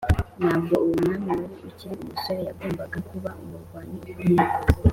[0.39, 4.53] ntabwo uwo mwami wari ukiri umusore yagombaga kuba umurwanyi ukomeye,